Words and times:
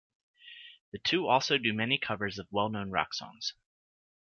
The 0.93 0.97
two 0.97 1.27
also 1.27 1.59
do 1.59 1.73
many 1.73 1.99
covers 1.99 2.39
of 2.39 2.47
well-known 2.51 2.89
rock 2.89 3.13
songs. 3.13 3.53